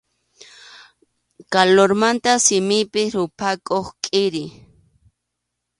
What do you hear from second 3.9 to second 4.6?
kʼiri.